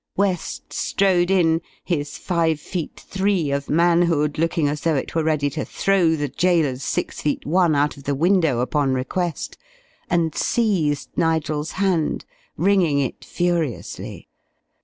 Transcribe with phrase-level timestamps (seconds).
[0.17, 5.47] West strode in, his five feet three of manhood looking as though it were ready
[5.51, 9.59] to throw the jailer's six feet one out of the window upon request,
[10.09, 12.25] and seized Nigel's hand,
[12.57, 14.27] wringing it furiously.